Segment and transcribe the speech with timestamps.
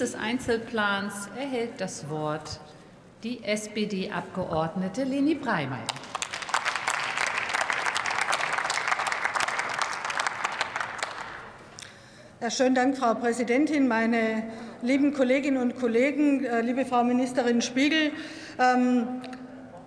[0.00, 2.58] dieses Einzelplans erhält das Wort
[3.22, 5.84] die SPD-Abgeordnete Leni Breimeyer.
[12.40, 14.44] Ja, schönen Dank, Frau Präsidentin, meine
[14.80, 18.12] lieben Kolleginnen und Kollegen, äh, liebe Frau Ministerin Spiegel.
[18.58, 19.06] Ähm,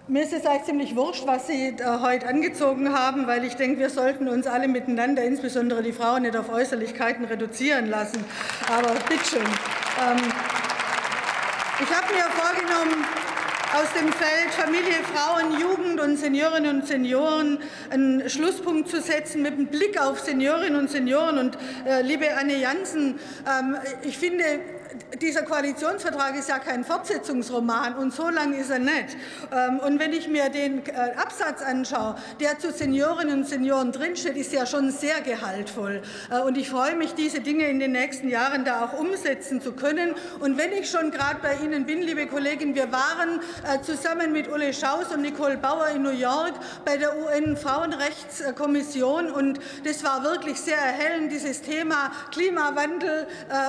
[0.07, 3.89] mir ist es eigentlich ziemlich wurscht, was Sie heute angezogen haben, weil ich denke, wir
[3.89, 8.23] sollten uns alle miteinander, insbesondere die Frauen, nicht auf Äußerlichkeiten reduzieren lassen.
[8.69, 9.41] Aber bitteschön.
[10.01, 10.17] Ähm,
[11.79, 13.05] ich habe mir vorgenommen,
[13.73, 19.53] aus dem Feld Familie, Frauen, Jugend und Seniorinnen und Senioren einen Schlusspunkt zu setzen mit
[19.53, 21.37] einem Blick auf Seniorinnen und Senioren.
[21.37, 24.43] Und äh, liebe Anne Jansen, ähm, ich finde,
[25.21, 29.17] dieser Koalitionsvertrag ist ja kein Fortsetzungsroman und so lang ist er nicht.
[29.51, 34.37] Ähm, und wenn ich mir den äh, Absatz anschaue, der zu Seniorinnen und Senioren drinsteht,
[34.37, 36.01] ist ja schon sehr gehaltvoll.
[36.29, 39.73] Äh, und ich freue mich, diese Dinge in den nächsten Jahren da auch umsetzen zu
[39.73, 40.15] können.
[40.39, 44.51] Und wenn ich schon gerade bei Ihnen bin, liebe Kollegin, wir waren äh, zusammen mit
[44.51, 46.53] Ulle Schaus und Nicole Bauer in New York
[46.85, 53.27] bei der UN-Frauenrechtskommission und das war wirklich sehr erhellend, dieses Thema Klimawandel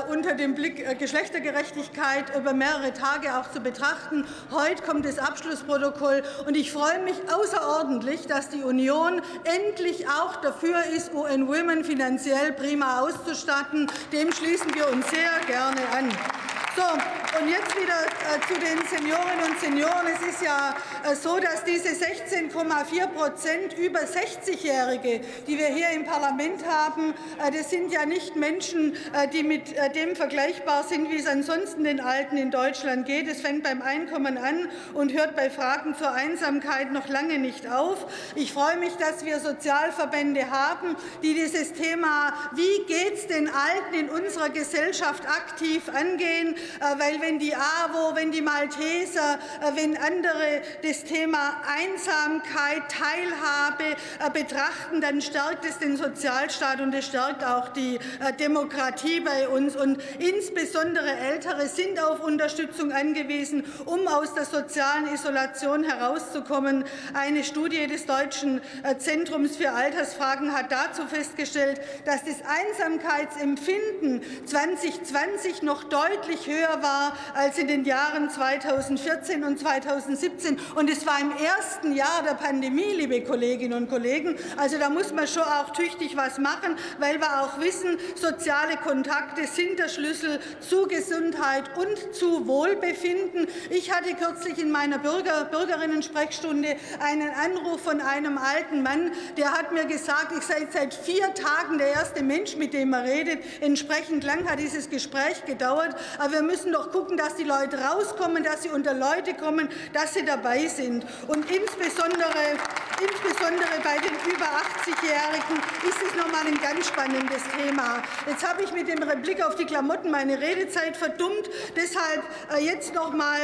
[0.09, 4.25] unter dem Blick Geschlechtergerechtigkeit über mehrere Tage auch zu betrachten.
[4.51, 10.83] Heute kommt das Abschlussprotokoll, und ich freue mich außerordentlich, dass die Union endlich auch dafür
[10.97, 13.89] ist, UN Women finanziell prima auszustatten.
[14.11, 16.44] Dem schließen wir uns sehr gerne an.
[16.77, 20.07] So, und jetzt wieder äh, zu den Seniorinnen und Senioren.
[20.13, 26.05] Es ist ja äh, so, dass diese 16,4 Prozent über 60-Jährige, die wir hier im
[26.05, 27.15] Parlament haben,
[27.45, 31.29] äh, das sind ja nicht Menschen, äh, die mit äh, dem vergleichbar sind, wie es
[31.29, 33.29] ansonsten den Alten in Deutschland geht.
[33.29, 38.07] Es fängt beim Einkommen an und hört bei Fragen zur Einsamkeit noch lange nicht auf.
[38.35, 43.95] Ich freue mich, dass wir Sozialverbände haben, die dieses Thema, wie geht es den Alten
[43.95, 46.57] in unserer Gesellschaft aktiv angehen.
[46.81, 53.97] Äh, weil wenn die AWO, wenn die Malteser, äh, wenn andere das Thema Einsamkeit, Teilhabe
[54.19, 57.99] äh, betrachten, dann stärkt es den Sozialstaat und es stärkt auch die
[58.39, 59.77] Demokratie bei uns.
[59.77, 66.85] Und insbesondere Ältere sind auf Unterstützung angewiesen, um aus der sozialen Isolation herauszukommen.
[67.13, 68.61] Eine Studie des Deutschen
[68.99, 77.17] Zentrums für Altersfragen hat dazu festgestellt, dass das Einsamkeitsempfinden 2020 noch deutlich höher höher war
[77.35, 80.59] als in den Jahren 2014 und 2017.
[80.75, 84.37] Und es war im ersten Jahr der Pandemie, liebe Kolleginnen und Kollegen.
[84.57, 89.47] Also da muss man schon auch tüchtig was machen, weil wir auch wissen, soziale Kontakte
[89.47, 93.47] sind der Schlüssel zu Gesundheit und zu Wohlbefinden.
[93.71, 99.73] Ich hatte kürzlich in meiner Bürger, Bürgerinnen-Sprechstunde einen Anruf von einem alten Mann, der hat
[99.73, 103.43] mir gesagt, ich sei seit vier Tagen der erste Mensch, mit dem er redet.
[103.61, 105.97] Entsprechend lang hat dieses Gespräch gedauert.
[106.19, 110.15] Aber wir müssen doch gucken, dass die Leute rauskommen, dass sie unter Leute kommen, dass
[110.15, 111.05] sie dabei sind.
[111.27, 112.59] Und insbesondere,
[113.01, 118.03] insbesondere bei den über 80-Jährigen ist es noch mal ein ganz spannendes Thema.
[118.27, 121.49] Jetzt habe ich mit dem Blick auf die Klamotten meine Redezeit verdummt.
[121.77, 122.23] Deshalb
[122.53, 123.41] äh, jetzt noch mal,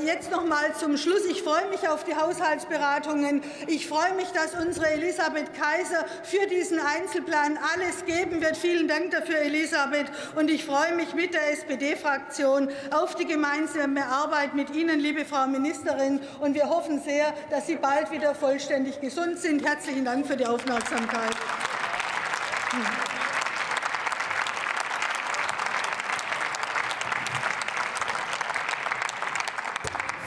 [0.00, 1.24] äh, noch mal zum Schluss.
[1.26, 3.42] Ich freue mich auf die Haushaltsberatungen.
[3.66, 8.56] Ich freue mich, dass unsere Elisabeth Kaiser für diesen Einzelplan alles geben wird.
[8.56, 10.06] Vielen Dank dafür, Elisabeth.
[10.36, 15.24] Und ich freue mich mit der SPD-Fraktion Fraktion auf die gemeinsame Arbeit mit Ihnen, liebe
[15.24, 16.20] Frau Ministerin.
[16.40, 19.64] Und wir hoffen sehr, dass Sie bald wieder vollständig gesund sind.
[19.64, 21.34] Herzlichen Dank für die Aufmerksamkeit.